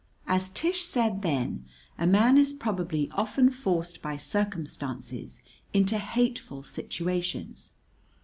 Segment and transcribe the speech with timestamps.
[0.25, 1.65] [As Tish said then,
[1.99, 5.43] a man is probably often forced by circumstances
[5.75, 7.73] into hateful situations.